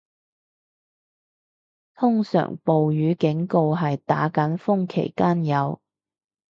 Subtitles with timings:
[1.93, 5.79] 通常暴雨警告係打緊風期間有